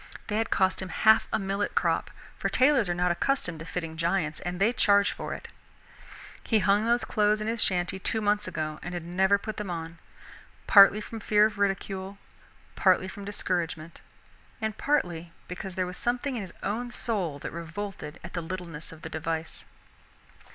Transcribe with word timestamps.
They 0.29 0.37
had 0.39 0.49
cost 0.49 0.81
him 0.81 0.89
half 0.89 1.27
a 1.31 1.37
millet 1.37 1.75
crop; 1.75 2.09
for 2.35 2.49
tailors 2.49 2.89
are 2.89 2.95
not 2.95 3.11
accustomed 3.11 3.59
to 3.59 3.65
fitting 3.65 3.97
giants 3.97 4.39
and 4.39 4.59
they 4.59 4.73
charge 4.73 5.11
for 5.11 5.35
it. 5.35 5.47
He 6.43 6.57
had 6.57 6.65
hung 6.65 6.85
those 6.87 7.05
clothes 7.05 7.39
in 7.39 7.45
his 7.45 7.61
shanty 7.61 7.99
two 7.99 8.19
months 8.19 8.47
ago 8.47 8.79
and 8.81 8.95
had 8.95 9.03
never 9.05 9.37
put 9.37 9.57
them 9.57 9.69
on, 9.69 9.99
partly 10.65 11.01
from 11.01 11.19
fear 11.19 11.45
of 11.45 11.59
ridicule, 11.59 12.17
partly 12.75 13.07
from 13.07 13.25
discouragement, 13.25 14.01
and 14.59 14.75
partly 14.75 15.33
because 15.47 15.75
there 15.75 15.85
was 15.85 15.97
something 15.97 16.35
in 16.35 16.41
his 16.41 16.53
own 16.63 16.89
soul 16.89 17.37
that 17.37 17.51
revolted 17.53 18.19
at 18.23 18.33
the 18.33 18.41
littleness 18.41 18.91
of 18.91 19.03
the 19.03 19.09
device. 19.09 19.65